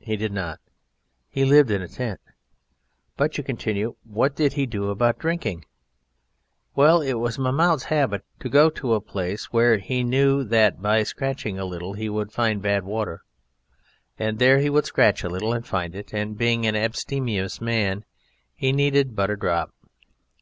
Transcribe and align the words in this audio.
He 0.00 0.16
did 0.16 0.32
not. 0.32 0.60
He 1.28 1.44
lived 1.44 1.70
in 1.70 1.82
a 1.82 1.88
tent. 1.88 2.18
"But," 3.18 3.36
you 3.36 3.44
continue, 3.44 3.96
"what 4.02 4.34
did 4.34 4.54
he 4.54 4.64
do 4.64 4.88
about 4.88 5.18
drinking?" 5.18 5.66
Well, 6.74 7.02
it 7.02 7.18
was 7.18 7.38
Mahmoud's 7.38 7.84
habit 7.84 8.24
to 8.40 8.48
go 8.48 8.70
to 8.70 8.94
a 8.94 9.02
place 9.02 9.52
where 9.52 9.76
he 9.76 10.02
knew 10.02 10.42
that 10.44 10.80
by 10.80 11.02
scratching 11.02 11.58
a 11.58 11.66
little 11.66 11.92
he 11.92 12.08
would 12.08 12.32
find 12.32 12.62
bad 12.62 12.84
water, 12.84 13.24
and 14.18 14.38
there 14.38 14.58
he 14.58 14.70
would 14.70 14.86
scratch 14.86 15.22
a 15.22 15.28
little 15.28 15.52
and 15.52 15.66
find 15.66 15.94
it, 15.94 16.14
and, 16.14 16.38
being 16.38 16.64
an 16.66 16.74
abstemious 16.76 17.60
man, 17.60 18.06
he 18.56 18.72
needed 18.72 19.14
but 19.14 19.28
a 19.28 19.36
drop. 19.36 19.74